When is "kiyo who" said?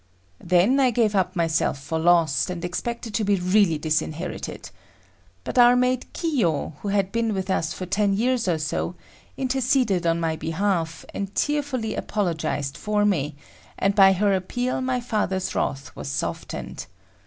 6.11-6.87